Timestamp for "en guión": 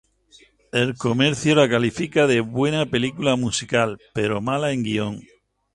4.71-5.21